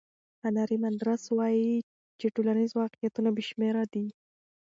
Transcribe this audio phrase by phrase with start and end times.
[0.43, 1.71] هانري مندراس وایي
[2.19, 4.05] چې ټولنیز واقعیتونه بې شمېره دي.